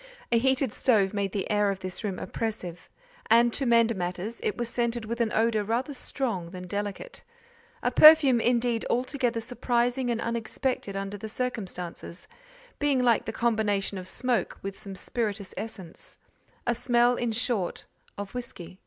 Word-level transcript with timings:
A 0.31 0.39
heated 0.39 0.71
stove 0.71 1.13
made 1.13 1.31
the 1.31 1.47
air 1.51 1.69
of 1.69 1.81
this 1.81 2.03
room 2.03 2.17
oppressive; 2.17 2.89
and, 3.29 3.53
to 3.53 3.67
mend 3.67 3.95
matters, 3.95 4.39
it 4.41 4.57
was 4.57 4.67
scented 4.67 5.05
with 5.05 5.21
an 5.21 5.31
odour 5.31 5.63
rather 5.63 5.93
strong 5.93 6.49
than 6.49 6.65
delicate: 6.65 7.21
a 7.83 7.91
perfume, 7.91 8.41
indeed, 8.41 8.83
altogether 8.89 9.39
surprising 9.39 10.09
and 10.09 10.19
unexpected 10.19 10.95
under 10.95 11.19
the 11.19 11.29
circumstances, 11.29 12.27
being 12.79 13.03
like 13.03 13.25
the 13.25 13.31
combination 13.31 13.99
of 13.99 14.07
smoke 14.07 14.57
with 14.63 14.75
some 14.75 14.95
spirituous 14.95 15.53
essence—a 15.55 16.73
smell, 16.73 17.13
in 17.13 17.31
short, 17.31 17.85
of 18.17 18.33
whisky. 18.33 18.79